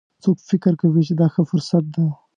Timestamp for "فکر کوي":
0.49-1.01